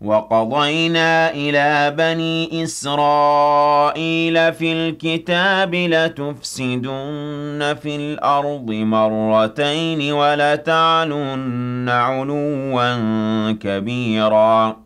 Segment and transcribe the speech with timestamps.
[0.00, 12.92] وَقَضَيْنَا إِلَىٰ بَنِي إِسْرَائِيلَ فِي الْكِتَابِ لَتُفْسِدُنَّ فِي الْأَرْضِ مَرَّتَيْنِ وَلَتَعْلُنَّ عُلُوًّا
[13.52, 14.85] كَبِيرًا.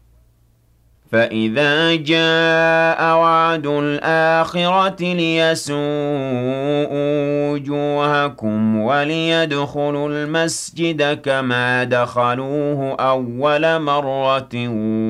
[1.11, 5.81] فَإِذَا جَاءَ وَعْدُ الْآخِرَةِ لِيَسُوءُوا
[7.51, 14.55] وُجُوهَكُمْ وَلِيَدْخُلُوا الْمَسْجِدَ كَمَا دَخَلُوهُ أَوَّلَ مَرَّةٍ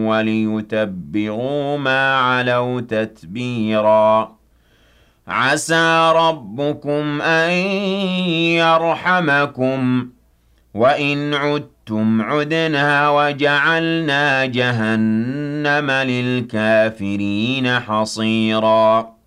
[0.10, 4.32] وَلِيُتَبِّرُوا مَا عَلَوْا تَتْبِيرًا
[5.28, 7.52] عَسَىٰ رَبُّكُمْ أَن
[8.58, 10.10] يَرْحَمَكُمْ
[10.74, 11.81] وَإِنْ عُدتُّمْ
[12.22, 19.22] عُدْنَا وَجَعَلْنَا جَهَنَّمَ لِلْكَافِرِينَ حَصِيرًا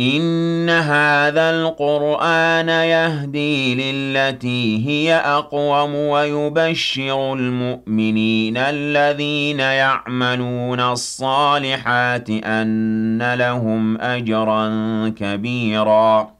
[0.00, 14.68] إِنَّ هَٰذَا الْقُرْآنَ يَهْدِي لِلَّتِي هِيَ أَقْوَمُ وَيُبَشِّرُ الْمُؤْمِنِينَ الَّذِينَ يَعْمَلُونَ الصَّالِحَاتِ أَنَّ لَهُمْ أَجْرًا
[15.08, 16.39] كَبِيرًا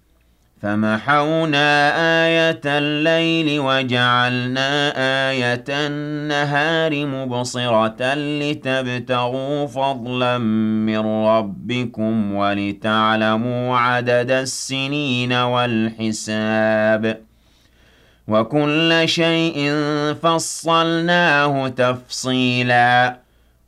[0.61, 1.69] فَمَحَوْنَا
[2.25, 4.69] آيَةَ اللَّيْلِ وَجَعَلْنَا
[5.29, 10.37] آيَةَ النَّهَارِ مُبْصِرَةً لِّتَبْتَغُوا فَضْلًا
[10.87, 17.17] مِّن رَّبِّكُمْ وَلِتَعْلَمُوا عَدَدَ السِّنِينَ وَالْحِسَابَ ۚ
[18.27, 19.73] وَكُلَّ شَيْءٍ
[20.23, 23.17] فَصَّلْنَاهُ تَفْصِيلًا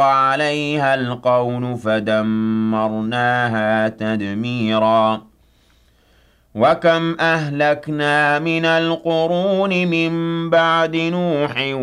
[0.00, 5.22] عَلَيْهَا الْقَوْلُ فَدَمَّرْنَاهَا تَدْمِيرًا.
[6.54, 10.10] وَكَمْ أَهْلَكْنَا مِنَ الْقُرُونِ مِن
[10.50, 11.74] بَعْدِ نُوحٍ ۗ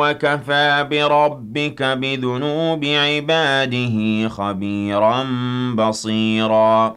[0.00, 5.26] وَكَفَىٰ بِرَبِّكَ بِذُنُوبِ عِبَادِهِ خَبِيرًا
[5.74, 6.96] بَصِيرًا.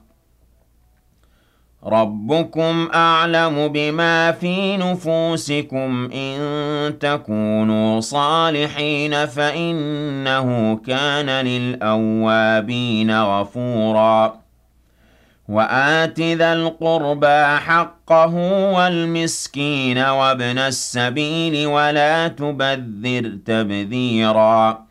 [1.85, 14.41] رَبُّكُمْ أَعْلَمُ بِمَا فِي نُفُوسِكُمْ ۚ إِن تَكُونُوا صَالِحِينَ فَإِنَّهُ كَانَ لِلْأَوَّابِينَ غَفُورًا
[15.49, 18.35] وَآتِ ذَا الْقُرْبَىٰ حَقَّهُ
[18.73, 24.90] وَالْمِسْكِينَ وَابْنَ السَّبِيلِ وَلَا تُبَذِّرْ تَبْذِيرًا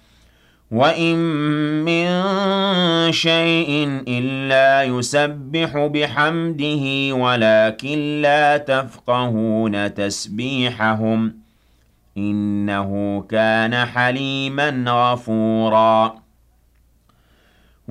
[0.71, 1.15] وَإِن
[1.85, 2.07] مِّن
[3.11, 11.33] شَيْءٍ إِلَّا يُسَبِّحُ بِحَمْدِهِ وَلَٰكِن لَّا تَفْقَهُونَ تَسْبِيحَهُمْ ۗ
[12.17, 16.15] إِنَّهُ كَانَ حَلِيمًا غَفُورًا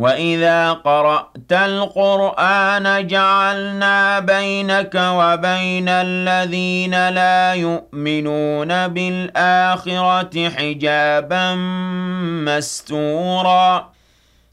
[0.01, 11.55] وَإِذَا قَرَأْتَ الْقُرْآنَ جَعَلْنَا بَيْنَكَ وَبَيْنَ الَّذِينَ لَا يُؤْمِنُونَ بِالْآخِرَةِ حِجَابًا
[12.49, 13.89] مَّسْتُورًا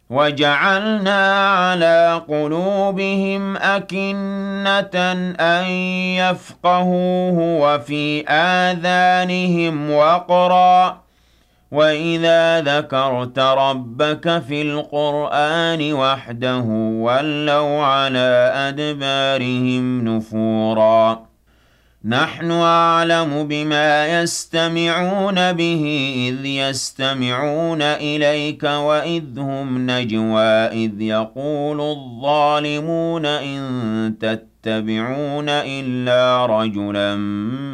[0.10, 4.96] وَجَعَلْنَا عَلَىٰ قُلُوبِهِمْ أَكِنَّةً
[5.40, 5.66] أَن
[6.20, 11.07] يَفْقَهُوهُ وَفِي آذَانِهِمْ وَقْرًا ۚ
[11.72, 16.66] وَإِذَا ذَكَرْتَ رَبَّكَ فِي الْقُرْآنِ وَحْدَهُ
[17.04, 21.28] وَلَّوْا عَلَىٰ أَدْبَارِهِمْ نُفُورًا
[22.06, 25.84] نَحْنُ أَعْلَمُ بِمَا يَسْتَمِعُونَ بِهِ
[26.30, 37.16] إِذْ يَسْتَمِعُونَ إِلَيْكَ وَإِذْ هُمْ نَجْوَىٰ إِذْ يَقُولُ الظَّالِمُونَ إِن تَتَّبِعُونَ إِلَّا رَجُلًا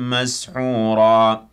[0.10, 1.53] مَّسْحُورًا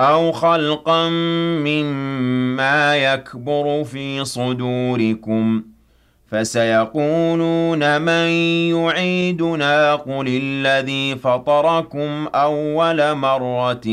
[0.00, 1.08] أَوْ خَلْقًا
[1.64, 5.64] مِّمَّا يَكْبُرُ فِي صُدُورِكُمْ ۖ
[6.30, 8.28] فَسَيَقُولُونَ مَن
[8.76, 13.86] يُعِيدُنَا قُلِ الَّذِي فَطَرَكُمْ أَوَّلَ مَرَّةٍ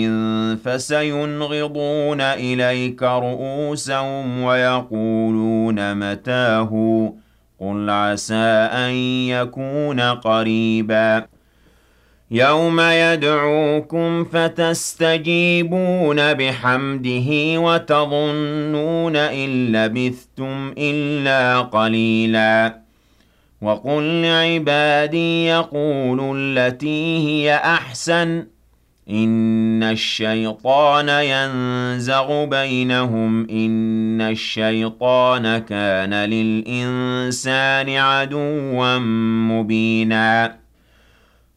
[0.65, 7.13] فَسَيُنْغِضُونَ إِلَيْكَ رُءُوسَهُمْ وَيَقُولُونَ مَتَىٰ هُوَ ۖ
[7.59, 8.91] قُلْ عَسَىٰ أَن
[9.29, 11.32] يَكُونَ قَرِيبًا
[12.33, 22.79] يَوْمَ يَدْعُوكُمْ فَتَسْتَجِيبُونَ بِحَمْدِهِ وَتَظُنُّونَ إِن لَّبِثْتُمْ إِلَّا قَلِيلًا.
[23.61, 28.45] وَقُل لِّعِبَادِي يَقُولُوا الَّتِي هِيَ أَحْسَنُ ۚ.
[29.09, 33.49] إِنَّ الشَّيْطَانَ يَنزَغُ بَيْنَهُمْ ۚ.
[33.51, 38.97] إِنَّ الشَّيْطَانَ كَانَ لِلْإِنسَانِ عَدُوًّا
[39.51, 40.62] مُّبِينًا.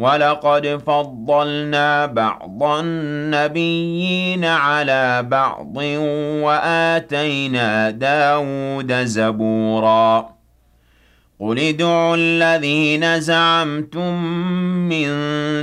[0.00, 5.76] وَلَقَدْ فَضَّلْنَا بَعْضَ النَّبِيِّينَ عَلَىٰ بَعْضٍ
[6.42, 10.40] وَآتَيْنَا دَاوُودَ زَبُورًا.
[11.40, 14.24] قُلِ ادْعُوا الَّذِينَ زَعَمْتُم
[14.88, 15.08] مِّن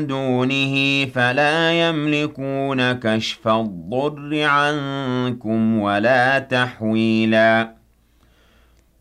[0.07, 7.76] دُونِهِ فَلَا يَمْلِكُونَ كَشْفَ الضُّرِّ عَنكُمْ وَلَا تَحْوِيلًا.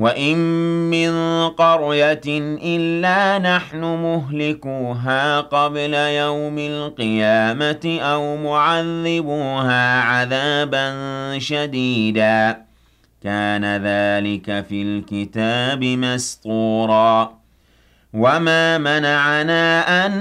[0.00, 0.36] وَإِن
[0.90, 1.12] مِّن
[1.48, 2.28] قَرْيَةٍ
[2.76, 10.88] إِلَّا نَحْنُ مُهْلِكُوهَا قَبْلَ يَوْمِ الْقِيَامَةِ أَوْ مُعَذِّبُوهَا عَذَابًا
[11.38, 12.56] شَدِيدًا ۚ.
[13.22, 17.39] كَانَ ذَٰلِكَ فِي الْكِتَابِ مَسْطُورًا.
[18.14, 20.12] وَمَا مَنَعَنَا أَن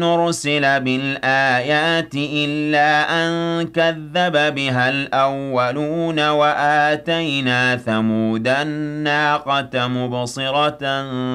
[0.00, 2.90] نُّرْسِلَ بِالْآيَاتِ إِلَّا
[3.26, 10.80] أَن كَذَّبَ بِهَا الْأَوَّلُونَ ۚ وَآتَيْنَا ثَمُودَ النَّاقَةَ مُبْصِرَةً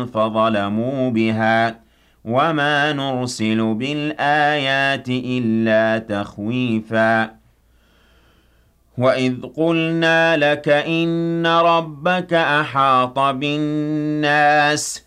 [0.06, 1.76] فَظَلَمُوا بِهَا ۚ
[2.26, 7.32] وَمَا نُرْسِلُ بِالْآيَاتِ إِلَّا تَخْوِيفًا
[8.98, 15.07] وَإِذْ قُلْنَا لَكَ إِنَّ رَبَّكَ أَحَاطَ بِالنَّاسِ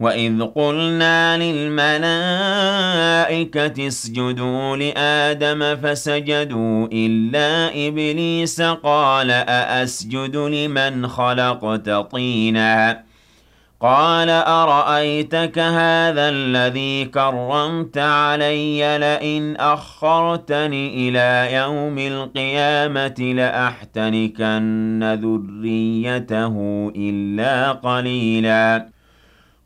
[0.00, 2.06] وَإِذْ قُلْنَا لِلْمَلَائِكَةِ
[3.86, 13.02] اسْجُدُوا لِآدَمَ فَسَجَدُوا إِلَّا إِبْلِيسَ قَالَ أَأَسْجُدُ لِمَنْ خَلَقْتَ طِينًا
[13.80, 26.54] قَالَ أَرَأَيْتَكَ هَٰذَا الَّذِي كَرَّمْتَ عَلَيَّ لَئِنْ أَخَّرْتَنِ إِلَىٰ يَوْمِ الْقِيَامَةِ لَأَحْتَنِكَنَّ ذُرِّيَّتَهُ
[26.96, 28.93] إِلَّا قَلِيلًا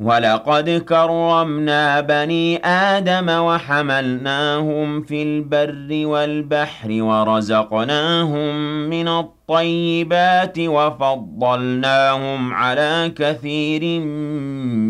[0.00, 8.54] وَلَقَدْ كَرَّمْنَا بَنِي آدَمَ وَحَمَلْنَاهُمْ فِي الْبَرِّ وَالْبَحْرِ وَرَزَقْنَاهُم
[8.90, 14.00] مِّنَ الطَّيِّبَاتِ وَفَضَّلْنَاهُمْ عَلَىٰ كَثِيرٍ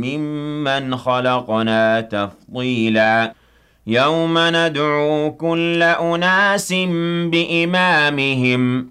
[0.05, 3.33] مِّمَّنْ خَلَقْنَا تَفْضِيلًا
[3.87, 6.73] يَوْمَ نَدْعُو كُلَّ أُنَاسٍ
[7.33, 8.91] بِإِمَامِهِمْ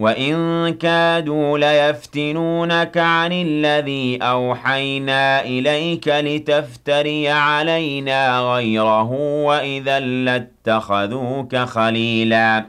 [0.00, 0.34] وَإِن
[0.74, 12.66] كَادُوا لَيَفْتِنُونَكَ عَنِ الَّذِي أَوْحَيْنَا إِلَيْكَ لِتَفْتَرِيَ عَلَيْنَا غَيْرَهُ ۖ وَإِذًا لَّاتَّخَذُوكَ خَلِيلًا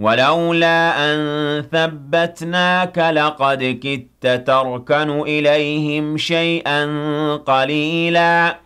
[0.00, 1.18] ولولا أن
[1.72, 6.86] ثبتناك لقد كدت تركن إليهم شيئا
[7.36, 8.65] قليلا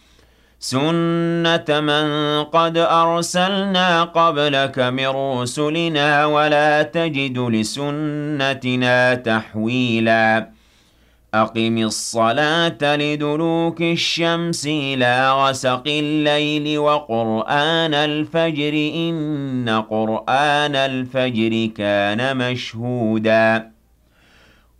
[0.63, 2.05] سُنَّةَ مَن
[2.43, 10.49] قَدْ أَرْسَلْنَا قَبْلَكَ مِن رُّسُلِنَا وَلَا تَجِدُ لِسُنَّتِنَا تَحْوِيلًا
[11.33, 23.70] أقم الصلاة لدلوك الشمس إلى غسق الليل وقرآن الفجر إن قرآن الفجر كان مشهودا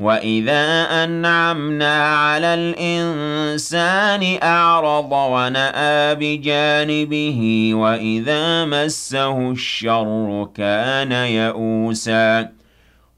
[0.00, 12.48] وَإِذَا أَنْعَمْنَا عَلَى الْإِنسَانِ أَعْرَضَ وَنَأَىٰ بِجَانِبِهِ وَإِذَا مَسَّهُ الشَّرُّ كَانَ يَئُوسًا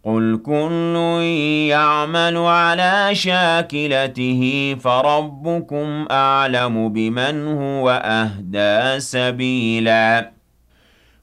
[0.04, 0.96] قُلْ كُلٌّ
[1.70, 10.41] يَعْمَلُ عَلَىٰ شَاكِلَتِهِ فَرَبُّكُمْ أَعْلَمُ بِمَنْ هُوَ أَهْدَىٰ سَبِيلًا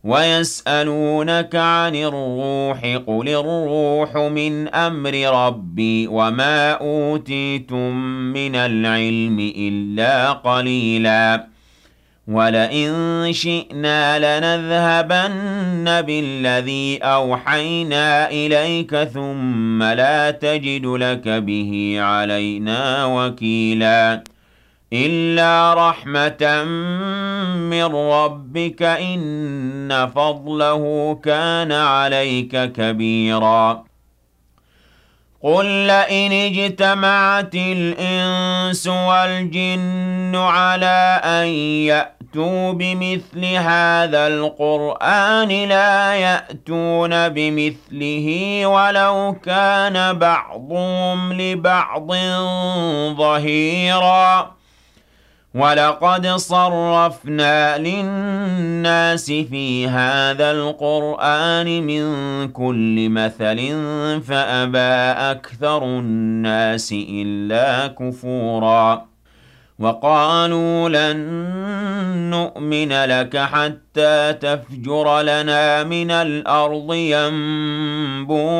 [0.04, 5.14] وَيَسْأَلُونَكَ عَنِ الرُّوحِ قُلِ الرُّوحُ مِنْ أَمْرِ
[5.48, 7.96] رَبِّي وَمَا أُوتِيتُم
[8.34, 11.48] مِّنَ الْعِلْمِ إِلَّا قَلِيلًا
[12.28, 24.24] وَلَئِن شِئْنَا لَنَذْهَبَنَّ بِالَّذِي أَوْحَيْنَا إِلَيْكَ ثُمَّ لَا تَجِدُ لَكَ بِهِ عَلَيْنَا وَكِيلًا
[24.94, 26.64] إِلَّا رَحْمَةً
[27.70, 33.84] مِّن رَّبِّكَ إِنَّ فَضْلَهُ كَانَ عَلَيْكَ كَبِيرًا
[35.44, 41.48] قُل لَّئِنِ اجْتَمَعَتِ الْإِنسُ وَالْجِنُّ عَلَىٰ أَن
[41.88, 48.28] يَأْتُوا بِمِثْلِ هَٰذَا الْقُرْآنِ لَا يَأْتُونَ بِمِثْلِهِ
[48.66, 52.12] وَلَوْ كَانَ بَعْضُهُمْ لِبَعْضٍ
[53.18, 54.59] ظَهِيرًا
[55.56, 62.04] وَلَقَدْ صَرَّفْنَا لِلنَّاسِ فِي هَٰذَا الْقُرْآنِ مِن
[62.48, 63.60] كُلِّ مَثَلٍ
[64.28, 69.06] فَأَبَىٰ أَكْثَرُ النَّاسِ إِلَّا كُفُورًا
[69.80, 71.18] وَقَالُوا لَن
[72.30, 76.94] نُّؤْمِنَ لَكَ حَتَّىٰ تَفْجُرَ لَنَا مِنَ الْأَرْضِ
[78.14, 78.60] يَنبُوعًا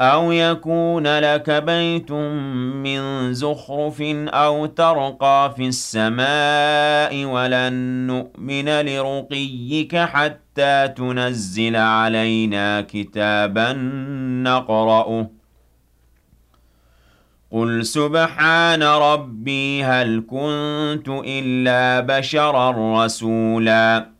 [0.00, 7.72] أَوْ يَكُونَ لَكَ بَيْتٌ مِّن زُخْرُفٍ أَوْ تَرْقَىٰ فِي السَّمَاءِ وَلَن
[8.06, 13.72] نُّؤْمِنَ لِرُقِيِّكَ حَتَّىٰ تُنَزِّلَ عَلَيْنَا كِتَابًا
[14.42, 15.26] نَّقْرَؤُهُ ۗ
[17.52, 24.19] قُلْ سُبْحَانَ رَبِّي هَلْ كُنتُ إِلَّا بَشَرًا رَّسُولًا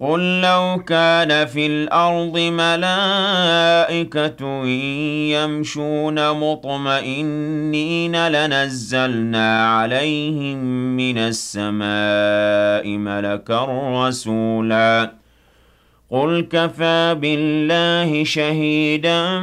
[0.00, 3.96] قل لو كان في الأرض ملائكة
[5.34, 10.56] يمشون مطمئنين لنزلنا عليهم
[10.96, 13.66] من السماء ملكا
[14.06, 15.12] رسولا
[16.10, 19.40] قل كفى بالله شهيدا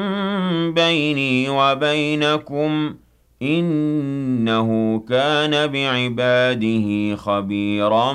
[0.72, 2.96] بيني وبينكم
[3.42, 8.14] إنه كان بعباده خبيرا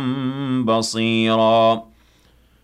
[0.64, 1.89] بصيراً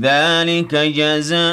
[0.00, 1.44] ذلك جزاؤهم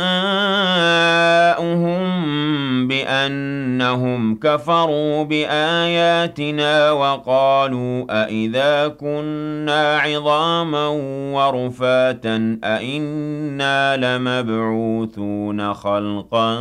[2.88, 10.88] بأنهم كفروا بآياتنا وقالوا أإذا كنا عظاما
[11.34, 16.60] ورفاتا أإنا لمبعوثون خلقا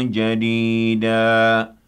[0.00, 1.81] جديدا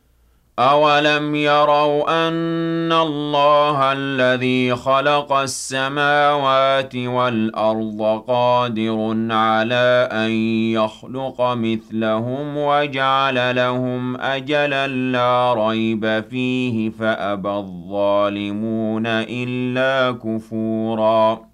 [0.58, 10.30] أَوَلَمْ يَرَوْا أَنَّ اللَّهَ الَّذِي خَلَقَ السَّمَاوَاتِ وَالْأَرْضَ قَادِرٌ عَلَىٰ أَن
[10.72, 21.53] يَخْلُقَ مِثْلَهُمْ وَجَعَلَ لَهُمْ أَجَلًا لَّا رَيْبَ فِيهِ فَأَبَى الظَّالِمُونَ إِلَّا كُفُورًا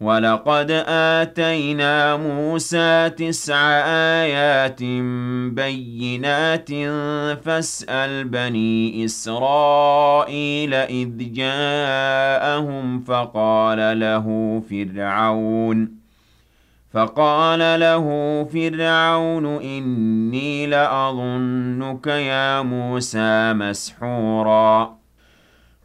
[0.00, 3.56] وَلَقَدْ آتَيْنَا مُوسَىٰ تِسْعَ
[4.20, 4.82] آيَاتٍ
[5.56, 6.70] بَيِّنَاتٍ
[7.44, 15.92] فَاسْأَلْ بَنِي إِسْرَائِيلَ إِذْ جَاءَهُمْ فَقَالَ لَهُ فِرْعَوْنُ
[16.92, 18.06] فَقَالَ لَهُ
[18.52, 24.95] فِرْعَوْنُ إِنِّي لَأَظُنُّكَ يَا مُوسَىٰ مَسْحُورًا.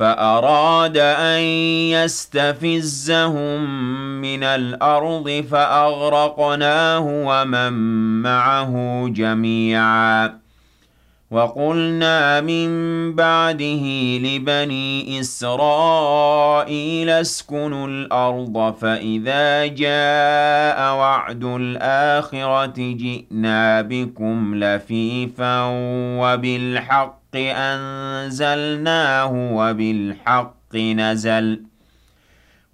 [0.00, 1.40] فَأَرَادَ أَن
[1.92, 3.60] يَسْتَفِزَّهُم
[4.20, 7.72] مِّنَ الْأَرْضِ فَأَغْرَقْنَاهُ وَمَن
[8.22, 10.49] مَّعَهُ جَمِيعًا.
[11.30, 12.68] وَقُلْنَا مِن
[13.14, 13.84] بَعْدِهِ
[14.18, 25.62] لِبَنِي إِسْرَائِيلَ اسْكُنُوا الْأَرْضَ فَإِذَا جَاءَ وَعْدُ الْآخِرَةِ جِئْنَا بِكُمْ لَفِيفًا
[26.20, 31.62] وَبِالْحَقِّ أَنزَلْنَاهُ وَبِالْحَقِّ نَزَلَ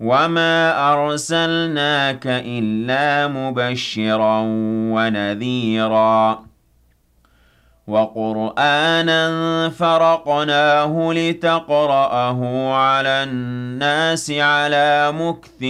[0.01, 0.57] وَمَا
[0.93, 4.41] أَرْسَلْنَاكَ إِلَّا مُبَشِّرًا
[4.93, 6.46] وَنَذِيرًا
[7.89, 15.63] وَقُرْآنًا فَرَقْنَاهُ لِتَقْرَأَهُ عَلَى النَّاسِ عَلَىٰ مُكْثٍ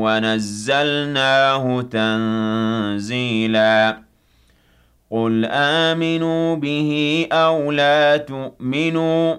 [0.00, 3.98] وَنَزَّلْنَاهُ تَنزِيلًا.
[5.10, 9.38] قُلْ آمِنُوا بِهِ أَوْ لَا تُؤْمِنُوا ۚ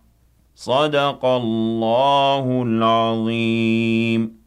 [0.61, 4.40] صدق الله العظيم.